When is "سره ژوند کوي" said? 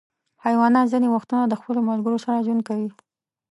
2.25-2.89